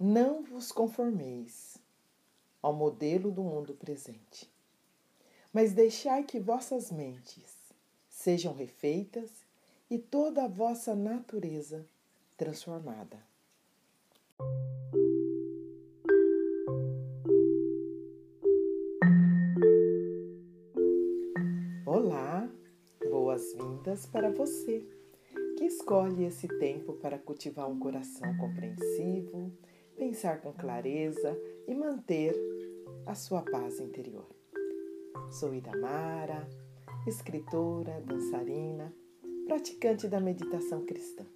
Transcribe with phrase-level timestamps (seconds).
[0.00, 1.76] Não vos conformeis
[2.62, 4.48] ao modelo do mundo presente,
[5.52, 7.52] mas deixai que vossas mentes
[8.08, 9.28] sejam refeitas
[9.90, 11.84] e toda a vossa natureza
[12.36, 13.20] transformada.
[21.84, 22.48] Olá,
[23.10, 24.86] boas-vindas para você
[25.56, 29.50] que escolhe esse tempo para cultivar um coração compreensivo,
[29.98, 32.32] pensar com clareza e manter
[33.04, 34.26] a sua paz interior.
[35.28, 36.48] Sou Idamara,
[37.06, 38.94] escritora, dançarina,
[39.46, 41.26] praticante da meditação cristã.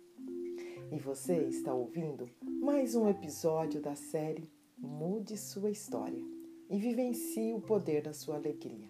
[0.92, 4.48] E você está ouvindo mais um episódio da série
[4.78, 6.22] Mude Sua História
[6.70, 8.88] e vivencie o poder da sua alegria.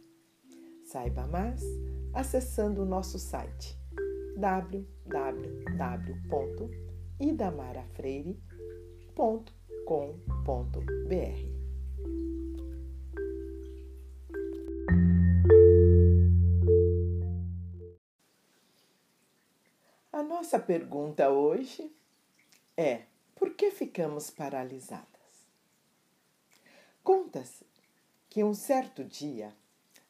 [0.85, 1.63] Saiba mais
[2.13, 3.81] acessando o nosso site
[9.83, 11.53] www.idamarafreire.com.br.
[20.13, 21.91] A nossa pergunta hoje
[22.77, 23.03] é:
[23.35, 25.07] por que ficamos paralisadas?
[27.03, 27.67] Conta-se
[28.29, 29.53] que um certo dia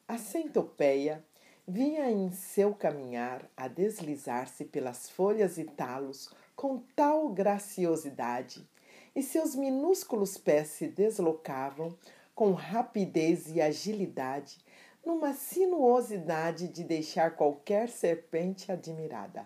[0.07, 1.25] a centopeia
[1.67, 8.67] vinha em seu caminhar a deslizar-se pelas folhas e talos com tal graciosidade,
[9.15, 11.95] e seus minúsculos pés se deslocavam
[12.33, 14.57] com rapidez e agilidade,
[15.05, 19.45] numa sinuosidade de deixar qualquer serpente admirada.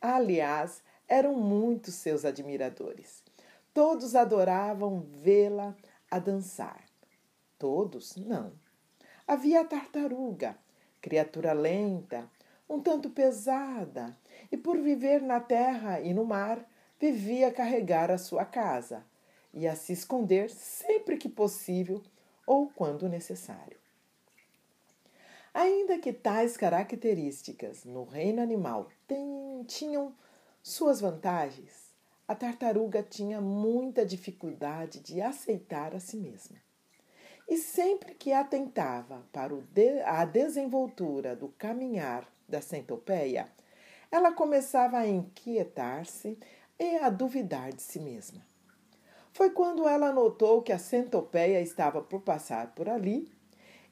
[0.00, 3.22] Aliás, eram muitos seus admiradores.
[3.74, 5.76] Todos adoravam vê-la
[6.10, 6.84] a dançar.
[7.58, 8.52] Todos, não.
[9.26, 10.56] Havia a tartaruga,
[11.00, 12.28] criatura lenta,
[12.68, 14.16] um tanto pesada,
[14.50, 16.64] e por viver na terra e no mar,
[17.00, 19.02] vivia a carregar a sua casa
[19.54, 22.02] e a se esconder sempre que possível
[22.46, 23.78] ou quando necessário.
[25.52, 30.14] Ainda que tais características no reino animal tem, tinham
[30.62, 31.90] suas vantagens,
[32.28, 36.58] a tartaruga tinha muita dificuldade de aceitar a si mesma.
[37.48, 43.50] E sempre que atentava para de, a desenvoltura do caminhar da centopeia,
[44.12, 46.38] ela começava a inquietar-se
[46.80, 48.40] e a duvidar de si mesma.
[49.34, 53.30] Foi quando ela notou que a centopeia estava por passar por ali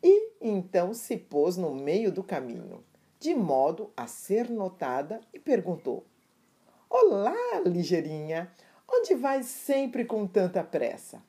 [0.02, 2.82] e então se pôs no meio do caminho,
[3.20, 6.06] de modo a ser notada, e perguntou:
[6.88, 8.50] Olá, ligeirinha,
[8.88, 11.22] onde vais sempre com tanta pressa?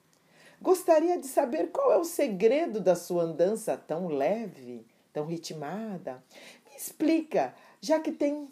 [0.61, 6.23] Gostaria de saber qual é o segredo da sua andança tão leve, tão ritmada.
[6.69, 8.49] Me explica, já que tens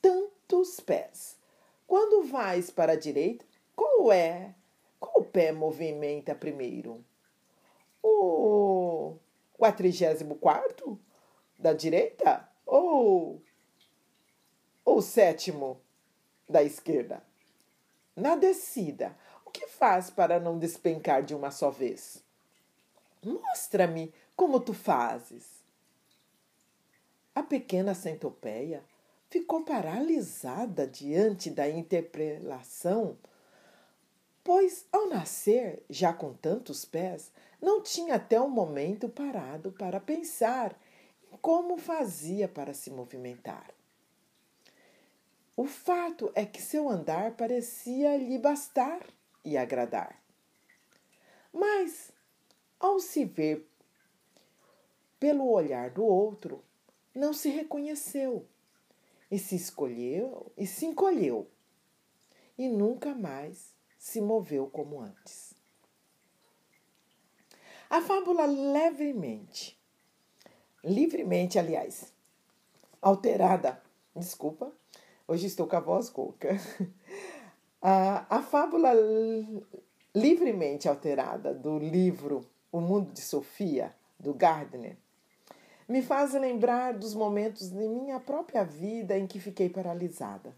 [0.00, 1.36] tantos pés.
[1.86, 3.44] Quando vais para a direita,
[3.76, 4.54] qual é?
[4.98, 7.04] Qual pé movimenta primeiro?
[8.02, 9.16] O
[9.58, 10.98] quatrigésimo quarto
[11.58, 13.42] da direita ou
[14.84, 15.80] o sétimo
[16.48, 17.22] da esquerda?
[18.16, 22.22] Na descida, o que faz para não despencar de uma só vez?
[23.22, 25.64] Mostra-me como tu fazes.
[27.34, 28.84] A pequena centopeia
[29.34, 33.18] ficou paralisada diante da interpelação
[34.44, 39.98] pois ao nascer, já com tantos pés, não tinha até o um momento parado para
[39.98, 40.78] pensar
[41.32, 43.74] em como fazia para se movimentar.
[45.56, 49.04] O fato é que seu andar parecia lhe bastar
[49.44, 50.22] e agradar.
[51.52, 52.12] Mas,
[52.78, 53.68] ao se ver
[55.18, 56.62] pelo olhar do outro,
[57.12, 58.46] não se reconheceu
[59.30, 61.50] e se escolheu e se encolheu
[62.56, 65.54] e nunca mais se moveu como antes.
[67.88, 69.78] A fábula levemente,
[70.82, 72.12] livremente, aliás,
[73.00, 73.82] alterada,
[74.14, 74.72] desculpa,
[75.26, 76.50] hoje estou com a voz rouca.
[77.86, 78.92] A, a fábula
[80.14, 84.96] livremente alterada do livro O Mundo de Sofia, do Gardner,
[85.88, 90.54] me faz lembrar dos momentos de minha própria vida em que fiquei paralisada.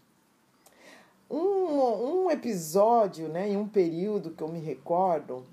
[1.29, 5.45] Um, um episódio, né, em um período que eu me recordo,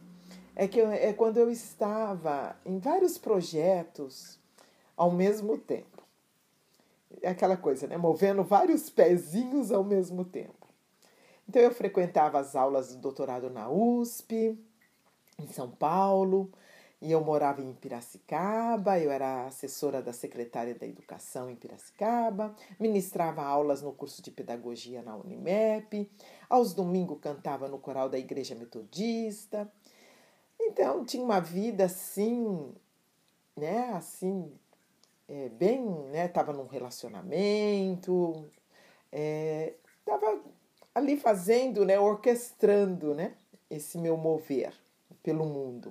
[0.55, 4.38] é, que eu, é quando eu estava em vários projetos
[4.97, 6.03] ao mesmo tempo.
[7.23, 7.97] É aquela coisa, né?
[7.97, 10.69] Movendo vários pezinhos ao mesmo tempo.
[11.49, 14.59] Então eu frequentava as aulas do doutorado na USP,
[15.38, 16.50] em São Paulo,
[17.04, 23.42] E eu morava em Piracicaba, eu era assessora da secretária da Educação em Piracicaba, ministrava
[23.42, 26.10] aulas no curso de pedagogia na Unimep,
[26.48, 29.70] aos domingos cantava no coral da Igreja Metodista.
[30.58, 32.74] Então tinha uma vida assim,
[33.54, 34.50] né, assim,
[35.28, 38.50] é, bem, né, tava num relacionamento,
[39.12, 39.74] é,
[40.94, 43.34] ali fazendo, né, orquestrando, né,
[43.68, 44.72] esse meu mover
[45.22, 45.90] pelo mundo.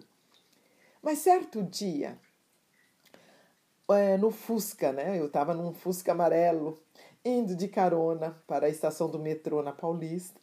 [1.03, 2.17] Mas certo dia,
[3.89, 5.19] é, no Fusca, né?
[5.19, 6.81] Eu estava num Fusca amarelo,
[7.25, 10.39] indo de carona para a estação do metrô na Paulista,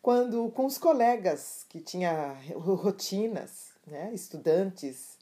[0.00, 4.14] quando com os colegas que tinha rotinas, né?
[4.14, 5.18] Estudantes,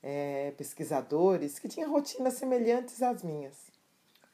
[0.00, 3.56] é, pesquisadores, que tinham rotinas semelhantes às minhas.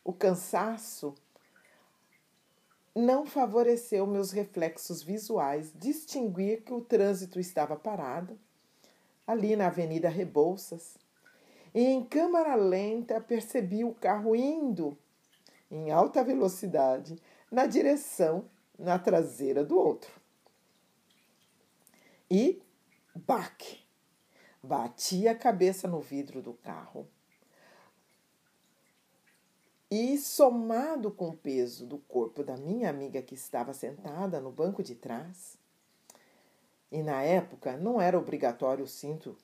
[0.05, 1.15] O cansaço
[2.95, 8.39] não favoreceu meus reflexos visuais distinguir que o trânsito estava parado
[9.27, 10.97] ali na Avenida Rebouças,
[11.75, 14.97] e em câmara lenta percebi o carro indo
[15.71, 17.21] em alta velocidade
[17.51, 20.11] na direção na traseira do outro.
[22.31, 22.63] E
[23.15, 23.85] baque!
[24.63, 27.07] Bati a cabeça no vidro do carro.
[29.89, 34.83] E somado com o peso do corpo da minha amiga que estava sentada no banco
[34.83, 35.57] de trás,
[36.91, 39.37] e na época não era obrigatório o cinto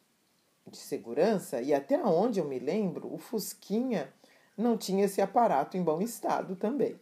[0.66, 4.12] de segurança, e até onde eu me lembro, o Fusquinha
[4.56, 6.98] não tinha esse aparato em bom estado também.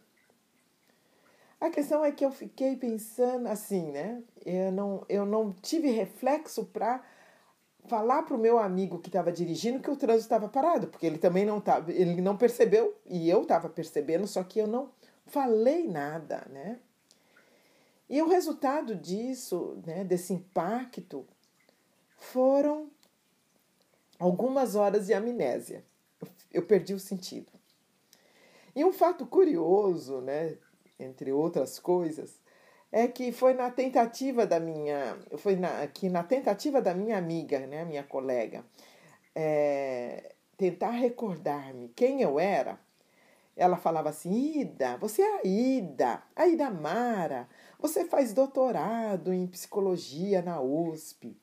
[1.59, 4.23] A questão é que eu fiquei pensando assim, né?
[4.43, 7.03] Eu não, eu não tive reflexo para
[7.85, 11.19] falar para o meu amigo que estava dirigindo que o trânsito estava parado, porque ele
[11.19, 14.89] também não tava, ele não percebeu e eu estava percebendo, só que eu não
[15.27, 16.79] falei nada, né?
[18.11, 21.25] E o resultado disso, né, desse impacto,
[22.17, 22.91] foram
[24.19, 25.85] algumas horas de amnésia.
[26.51, 27.49] Eu perdi o sentido.
[28.75, 30.57] E um fato curioso, né,
[30.99, 32.37] entre outras coisas,
[32.91, 37.65] é que foi na tentativa da minha, foi na, que na tentativa da minha amiga,
[37.65, 38.65] né, minha colega,
[39.33, 42.77] é, tentar recordar-me quem eu era,
[43.55, 47.47] ela falava assim: Ida, você é a Ida, a Ida Mara,
[47.81, 51.35] você faz doutorado em psicologia na USP.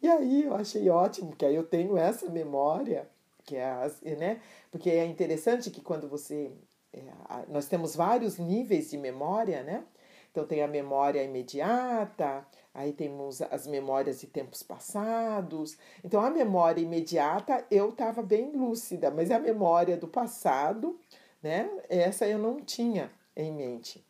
[0.00, 3.08] E aí eu achei ótimo, que aí eu tenho essa memória,
[3.44, 4.40] que é, né?
[4.70, 6.52] Porque é interessante que quando você.
[6.92, 7.02] É,
[7.48, 9.84] nós temos vários níveis de memória, né?
[10.30, 15.76] Então tem a memória imediata, aí temos as memórias de tempos passados.
[16.04, 20.98] Então a memória imediata eu estava bem lúcida, mas a memória do passado,
[21.42, 21.68] né?
[21.88, 24.04] Essa eu não tinha em mente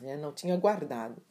[0.00, 0.16] né?
[0.16, 1.22] não tinha guardado.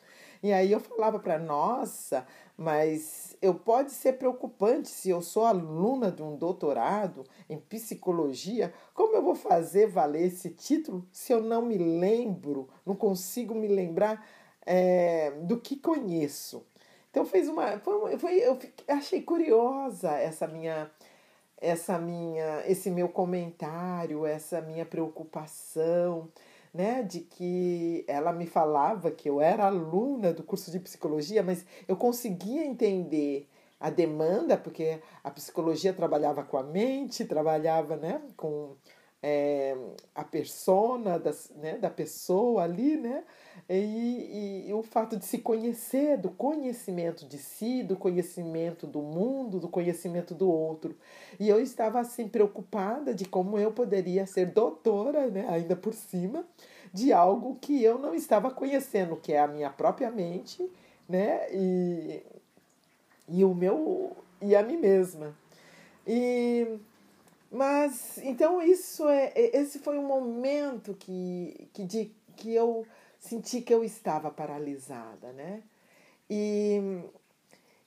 [0.44, 2.26] E aí eu falava para nossa,
[2.58, 9.16] mas eu pode ser preocupante se eu sou aluna de um doutorado em psicologia, como
[9.16, 14.26] eu vou fazer valer esse título se eu não me lembro, não consigo me lembrar
[14.66, 16.66] é, do que conheço?
[17.12, 18.58] Então fez uma, foi, foi eu
[18.88, 20.90] achei curiosa essa minha
[21.58, 26.30] essa minha esse meu comentário, essa minha preocupação
[26.74, 31.66] né, de que ela me falava que eu era aluna do curso de psicologia, mas
[31.88, 33.48] eu conseguia entender
[33.80, 38.76] a demanda, porque a psicologia trabalhava com a mente, trabalhava né, com
[39.24, 39.76] é,
[40.16, 43.24] a persona das, né, da pessoa ali, né?
[43.70, 49.02] E, e, e, o fato de se conhecer, do conhecimento de si, do conhecimento do
[49.02, 50.96] mundo, do conhecimento do outro.
[51.40, 56.46] E eu estava assim preocupada de como eu poderia ser doutora, né, ainda por cima,
[56.94, 60.70] de algo que eu não estava conhecendo, que é a minha própria mente,
[61.08, 61.48] né?
[61.52, 62.24] E,
[63.30, 65.36] e o meu e a mim mesma.
[66.06, 66.80] E
[67.52, 72.86] mas então isso é, esse foi um momento que que de que eu
[73.20, 75.62] senti que eu estava paralisada, né?
[76.30, 77.02] E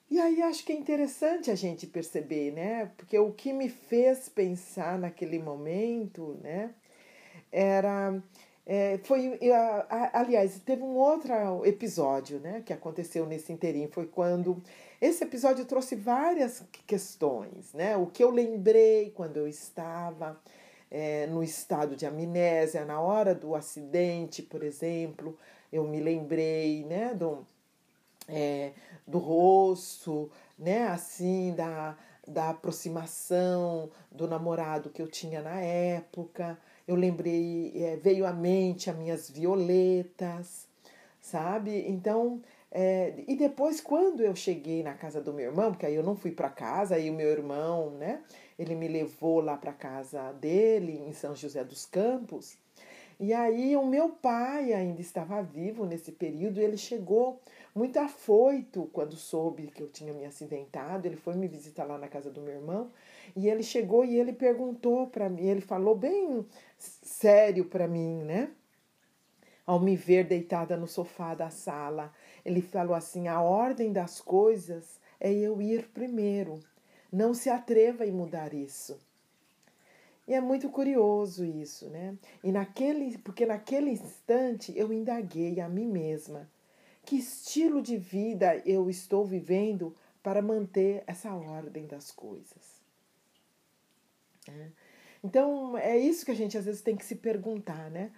[0.09, 2.91] e aí acho que é interessante a gente perceber, né?
[2.97, 6.73] Porque o que me fez pensar naquele momento, né,
[7.51, 8.21] era
[8.67, 9.39] é, foi,
[10.11, 13.89] aliás, teve um outro episódio né, que aconteceu nesse inteirinho.
[13.91, 14.61] Foi quando
[14.99, 17.73] esse episódio trouxe várias questões.
[17.73, 17.95] Né?
[17.95, 20.41] O que eu lembrei quando eu estava
[20.89, 25.37] é, no estado de amnésia, na hora do acidente, por exemplo,
[25.71, 27.45] eu me lembrei né, do,
[28.27, 28.71] é,
[29.05, 31.95] do rosto, né, assim, da,
[32.27, 38.89] da aproximação do namorado que eu tinha na época eu lembrei, é, veio à mente
[38.89, 40.67] as minhas violetas,
[41.21, 41.85] sabe?
[41.87, 42.41] Então,
[42.77, 46.13] É, e depois, quando eu cheguei na casa do meu irmão, porque aí eu não
[46.13, 48.21] fui para casa, aí o meu irmão, né,
[48.59, 52.57] ele me levou lá para casa dele, em São José dos Campos.
[53.17, 57.39] E aí o meu pai ainda estava vivo nesse período, ele chegou
[57.73, 61.05] muito afoito quando soube que eu tinha me acidentado.
[61.05, 62.91] Ele foi me visitar lá na casa do meu irmão
[63.35, 66.45] e ele chegou e ele perguntou para mim, ele falou bem
[66.77, 68.51] sério para mim, né?
[69.65, 72.13] Ao me ver deitada no sofá da sala,
[72.43, 76.59] ele falou assim: a ordem das coisas é eu ir primeiro.
[77.11, 78.99] Não se atreva em mudar isso.
[80.27, 82.17] E é muito curioso isso, né?
[82.43, 86.49] E naquele, porque naquele instante eu indaguei a mim mesma
[87.05, 92.74] que estilo de vida eu estou vivendo para manter essa ordem das coisas.
[94.49, 94.67] É.
[95.23, 98.11] Então é isso que a gente às vezes tem que se perguntar, né?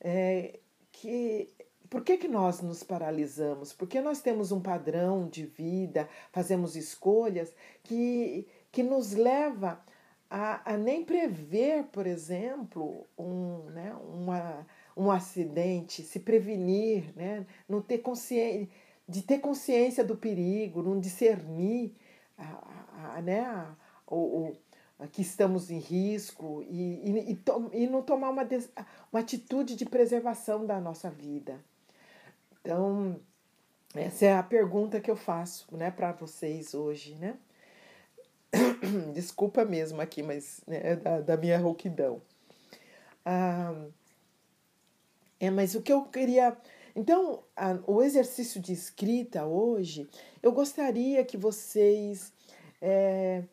[0.00, 0.58] É,
[0.92, 1.52] que
[1.90, 3.72] por que, que nós nos paralisamos?
[3.72, 9.82] Porque nós temos um padrão de vida, fazemos escolhas que, que nos leva
[10.28, 17.80] a, a nem prever, por exemplo, um, né, uma, um acidente, se prevenir, né, não
[17.80, 18.68] ter consciência,
[19.08, 21.94] de ter consciência do perigo, não discernir
[22.36, 23.74] a, a, né, a,
[24.06, 24.56] o, o,
[25.06, 28.46] que estamos em risco e, e, e, to, e não tomar uma,
[29.12, 31.60] uma atitude de preservação da nossa vida.
[32.60, 33.20] Então,
[33.94, 37.36] essa é a pergunta que eu faço né, para vocês hoje, né?
[39.14, 42.20] Desculpa mesmo aqui, mas né, é da, da minha rouquidão.
[43.24, 43.86] Ah,
[45.38, 46.56] é, mas o que eu queria.
[46.96, 50.08] Então, a, o exercício de escrita hoje,
[50.42, 52.32] eu gostaria que vocês
[52.82, 53.44] é,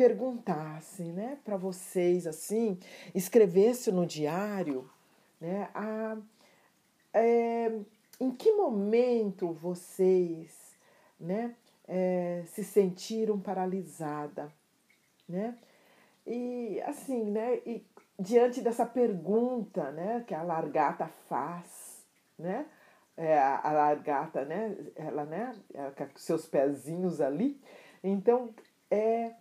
[0.00, 2.78] perguntassem, né, para vocês assim,
[3.14, 4.88] escrevessem no diário,
[5.38, 6.16] né, a,
[7.12, 7.70] é,
[8.18, 10.74] em que momento vocês,
[11.18, 11.54] né,
[11.86, 14.50] é, se sentiram paralisada,
[15.28, 15.58] né?
[16.26, 17.56] E assim, né?
[17.66, 17.84] E
[18.18, 20.24] diante dessa pergunta, né?
[20.26, 22.06] Que a largata faz,
[22.38, 22.66] né?
[23.16, 24.76] É, a largata, né?
[24.94, 25.54] Ela, né?
[25.74, 27.60] Ela, com seus pezinhos ali.
[28.02, 28.54] Então,
[28.90, 29.32] é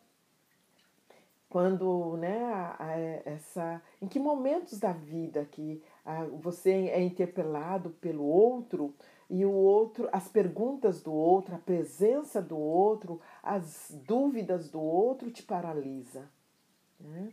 [1.49, 2.43] quando, né?
[2.79, 8.93] A, essa, em que momentos da vida que a, você é interpelado pelo outro
[9.29, 15.31] e o outro, as perguntas do outro, a presença do outro, as dúvidas do outro
[15.31, 16.29] te paralisa.
[16.99, 17.31] Né?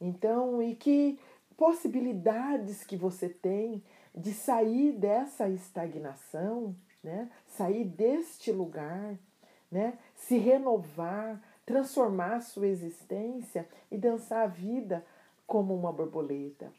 [0.00, 1.18] Então, e que
[1.56, 3.82] possibilidades que você tem
[4.14, 7.30] de sair dessa estagnação, né?
[7.46, 9.18] sair deste lugar,
[9.70, 9.98] né?
[10.14, 15.04] se renovar, transformar sua existência e dançar a vida
[15.46, 16.72] como uma borboleta.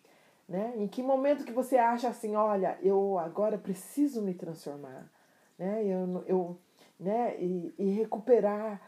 [0.47, 0.73] Né?
[0.77, 5.11] Em que momento que você acha assim, olha, eu agora preciso me transformar,
[5.59, 5.83] né?
[5.83, 6.57] Eu, eu,
[6.97, 7.35] né?
[7.37, 8.81] E, e recuperar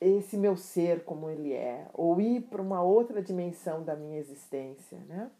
[0.00, 4.98] esse meu ser como ele é, ou ir para uma outra dimensão da minha existência,
[5.06, 5.30] né?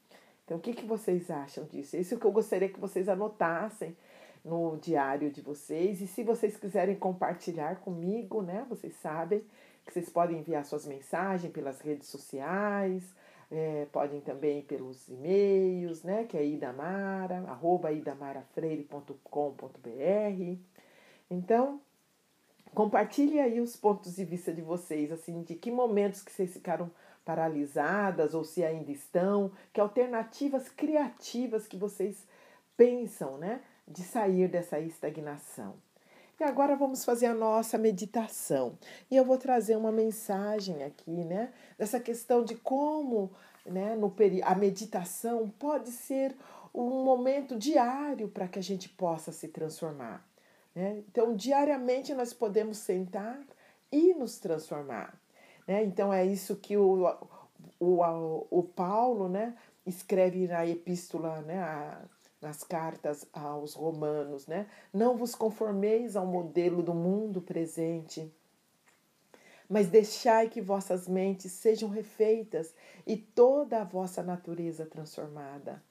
[0.44, 1.96] Então, o que, que vocês acham disso?
[1.96, 3.96] Isso é que eu gostaria que vocês anotassem
[4.44, 6.02] no diário de vocês.
[6.02, 8.66] E se vocês quiserem compartilhar comigo, né?
[8.68, 9.42] Vocês sabem
[9.84, 13.02] que vocês podem enviar suas mensagens pelas redes sociais,
[13.50, 20.58] é, podem também pelos e-mails, né, que é idamara, arroba idamarafreire.com.br.
[21.30, 21.80] Então,
[22.74, 26.90] compartilhe aí os pontos de vista de vocês, assim, de que momentos que vocês ficaram
[27.24, 32.26] paralisadas ou se ainda estão, que alternativas criativas que vocês
[32.76, 35.74] pensam, né, de sair dessa estagnação.
[36.42, 38.76] E agora vamos fazer a nossa meditação.
[39.08, 41.52] E eu vou trazer uma mensagem aqui, né?
[41.78, 43.30] Dessa questão de como
[43.64, 46.36] né, no peri a meditação pode ser
[46.74, 50.26] um momento diário para que a gente possa se transformar.
[50.74, 51.04] Né?
[51.08, 53.38] Então, diariamente nós podemos sentar
[53.92, 55.16] e nos transformar.
[55.64, 55.84] Né?
[55.84, 57.06] Então, é isso que o,
[57.78, 59.54] o, o Paulo né,
[59.86, 62.02] escreve na epístola, né, a,
[62.42, 64.66] nas cartas aos romanos, né?
[64.92, 68.30] Não vos conformeis ao modelo do mundo presente,
[69.68, 72.74] mas deixai que vossas mentes sejam refeitas
[73.06, 75.82] e toda a vossa natureza transformada.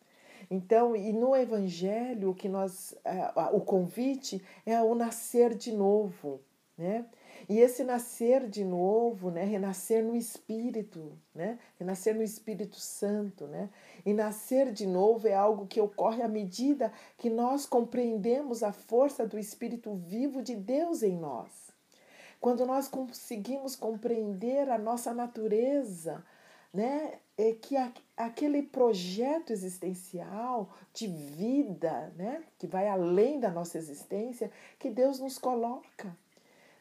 [0.49, 6.41] Então, e no evangelho que nós uh, o convite é o nascer de novo,
[6.81, 7.05] né?
[7.47, 13.69] E esse nascer de novo, né, renascer no Espírito, né, renascer no Espírito Santo, né,
[14.05, 19.25] e nascer de novo é algo que ocorre à medida que nós compreendemos a força
[19.27, 21.71] do Espírito vivo de Deus em nós.
[22.39, 26.23] Quando nós conseguimos compreender a nossa natureza,
[26.73, 27.75] né, é que
[28.15, 35.37] aquele projeto existencial de vida, né, que vai além da nossa existência, que Deus nos
[35.37, 36.15] coloca.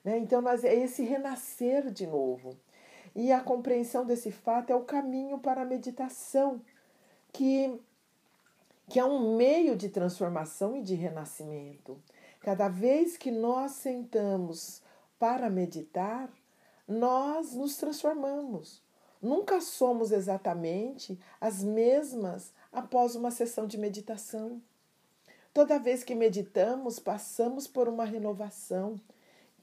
[0.04, 0.18] Né?
[0.18, 2.56] Então, nós, é esse renascer de novo.
[3.14, 6.60] E a compreensão desse fato é o caminho para a meditação,
[7.32, 7.80] que,
[8.88, 12.00] que é um meio de transformação e de renascimento.
[12.40, 14.82] Cada vez que nós sentamos
[15.18, 16.30] para meditar,
[16.88, 18.82] nós nos transformamos.
[19.20, 24.62] Nunca somos exatamente as mesmas após uma sessão de meditação.
[25.52, 28.98] Toda vez que meditamos, passamos por uma renovação,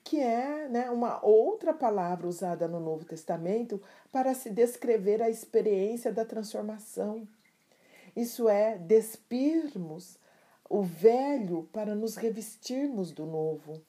[0.08, 6.14] que é né, uma outra palavra usada no Novo Testamento para se descrever a experiência
[6.14, 7.28] da transformação.
[8.16, 10.18] Isso é, despirmos
[10.70, 13.82] o velho para nos revestirmos do novo.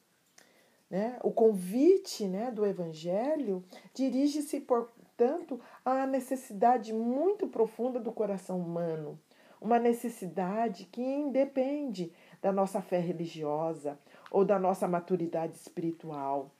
[0.90, 1.20] Né?
[1.22, 3.62] O convite né, do Evangelho
[3.94, 9.16] dirige-se, portanto, a necessidade muito profunda do coração humano,
[9.60, 13.96] uma necessidade que independe da nossa fé religiosa
[14.30, 16.50] ou da nossa maturidade espiritual,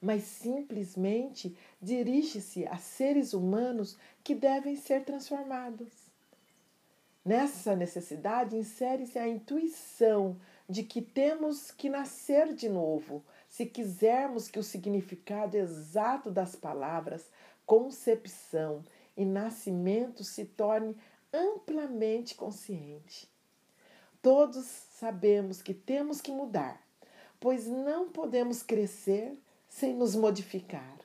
[0.00, 5.88] mas simplesmente dirige-se a seres humanos que devem ser transformados.
[7.24, 10.36] Nessa necessidade insere-se a intuição
[10.68, 17.30] de que temos que nascer de novo, se quisermos que o significado exato das palavras
[17.64, 18.84] concepção
[19.16, 20.96] e nascimento se torne
[21.32, 23.28] amplamente consciente.
[24.20, 26.80] Todos sabemos que temos que mudar,
[27.40, 29.36] pois não podemos crescer
[29.68, 30.96] sem nos modificar.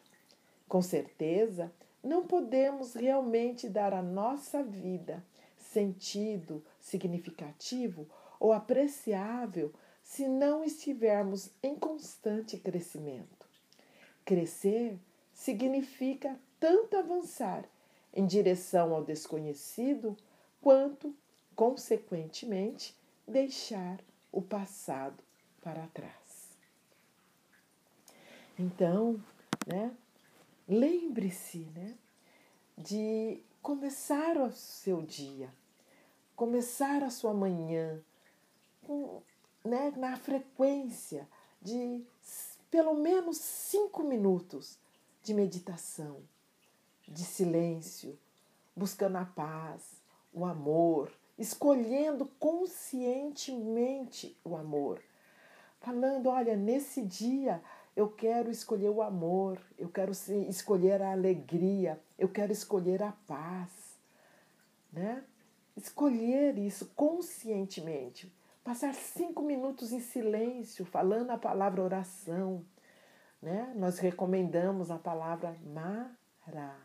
[0.68, 1.72] Com certeza,
[2.04, 5.26] não podemos realmente dar à nossa vida
[5.58, 8.08] sentido significativo
[8.40, 13.48] ou apreciável se não estivermos em constante crescimento.
[14.24, 15.00] Crescer
[15.34, 17.66] significa tanto avançar
[18.14, 20.16] em direção ao desconhecido,
[20.62, 21.16] quanto,
[21.56, 22.99] consequentemente,
[23.30, 24.00] deixar
[24.32, 25.24] o passado
[25.62, 26.50] para trás.
[28.58, 29.24] Então,
[29.66, 29.96] né,
[30.68, 31.96] lembre-se né,
[32.78, 35.54] de começar o seu dia,
[36.36, 38.02] começar a sua manhã
[38.86, 39.22] com,
[39.64, 41.28] né, na frequência
[41.62, 42.04] de
[42.70, 44.78] pelo menos cinco minutos
[45.24, 46.22] de meditação,
[47.08, 48.18] de silêncio,
[48.76, 50.02] buscando a paz,
[50.34, 55.02] o amor, escolhendo conscientemente o amor.
[55.80, 57.64] Falando, olha, nesse dia
[57.96, 63.72] eu quero escolher o amor, eu quero escolher a alegria, eu quero escolher a paz,
[64.92, 65.24] né?
[65.76, 68.32] Escolher isso conscientemente.
[68.64, 72.66] Passar cinco minutos em silêncio, falando a palavra oração,
[73.42, 73.74] né?
[73.76, 75.56] Nós recomendamos a palavra
[76.46, 76.78] maranata,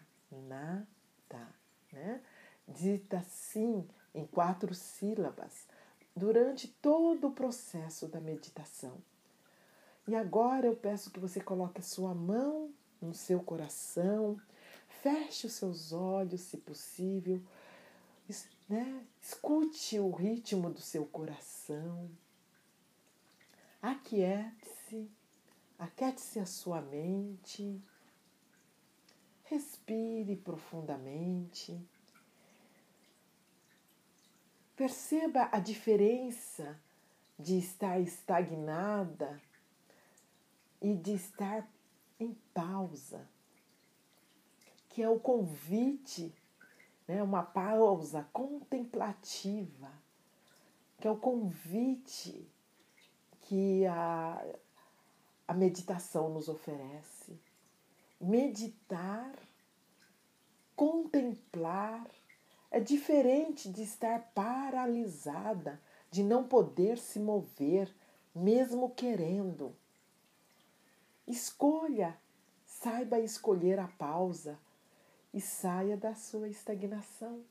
[1.93, 2.23] né?
[2.67, 5.66] dita assim em quatro sílabas
[6.14, 8.96] durante todo o processo da meditação.
[10.07, 14.40] E agora eu peço que você coloque a sua mão no seu coração,
[15.03, 17.42] feche os seus olhos, se possível,
[18.68, 19.05] né?
[19.20, 22.09] escute o ritmo do seu coração,
[23.83, 25.11] aquiete-se
[25.79, 27.83] Aquete-se a sua mente,
[29.44, 31.79] respire profundamente.
[34.77, 36.79] Perceba a diferença
[37.39, 39.41] de estar estagnada
[40.81, 41.69] e de estar
[42.19, 43.29] em pausa,
[44.89, 46.35] que é o convite,
[47.07, 49.93] né, uma pausa contemplativa,
[50.99, 52.49] que é o convite
[53.43, 54.45] que a,
[55.47, 57.39] a meditação nos oferece.
[58.21, 59.35] Meditar,
[60.75, 62.07] contemplar,
[62.75, 67.89] é diferente de estar paralisada, de não poder se mover,
[68.35, 69.73] mesmo querendo.
[71.25, 72.19] Escolha,
[72.67, 74.59] saiba escolher a pausa
[75.33, 77.45] e saia da sua estagnação.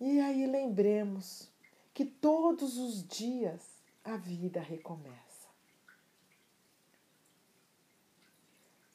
[0.00, 1.50] E aí lembremos
[1.92, 3.60] que todos os dias
[4.02, 5.48] a vida recomeça.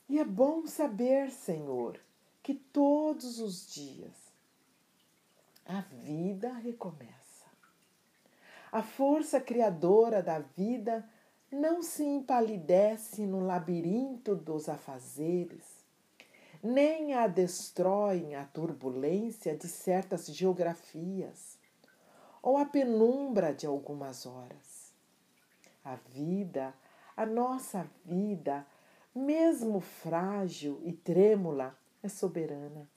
[0.09, 1.99] E é bom saber, Senhor,
[2.43, 4.11] que todos os dias
[5.65, 7.13] a vida recomeça.
[8.69, 11.09] A força criadora da vida
[11.49, 15.63] não se empalidece no labirinto dos afazeres,
[16.61, 21.57] nem a destrói a turbulência de certas geografias
[22.41, 24.91] ou a penumbra de algumas horas.
[25.85, 26.73] A vida,
[27.15, 28.65] a nossa vida,
[29.15, 32.87] mesmo frágil e trêmula, é soberana.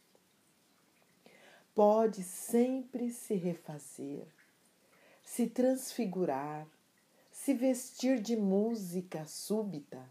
[1.74, 4.26] Pode sempre se refazer,
[5.22, 6.66] se transfigurar,
[7.30, 10.02] se vestir de música súbita.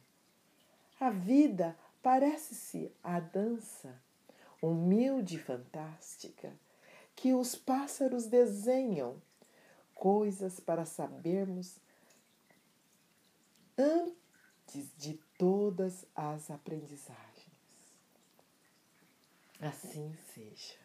[0.99, 3.99] A vida parece-se a dança,
[4.61, 6.53] humilde e fantástica,
[7.15, 9.21] que os pássaros desenham,
[9.93, 11.79] coisas para sabermos
[13.77, 17.34] antes de todas as aprendizagens.
[19.61, 20.75] Assim seja.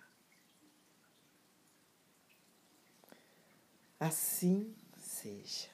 [3.99, 5.69] Assim seja.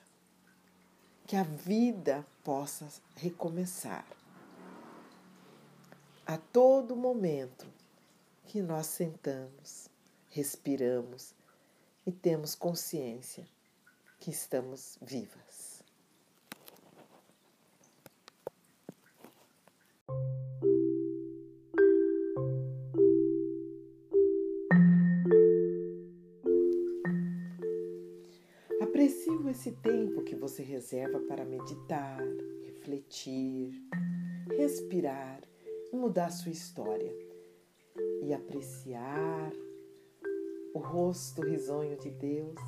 [1.26, 4.06] Que a vida possa recomeçar.
[6.24, 7.66] A todo momento
[8.46, 9.88] que nós sentamos,
[10.30, 11.34] respiramos
[12.06, 13.46] e temos consciência
[14.18, 15.45] que estamos vivas.
[30.86, 32.22] Reserva para meditar,
[32.64, 33.72] refletir,
[34.56, 35.42] respirar
[35.92, 37.12] e mudar sua história
[38.22, 39.52] e apreciar
[40.72, 42.60] o rosto risonho de Deus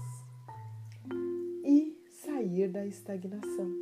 [1.64, 3.72] e sair da estagnação.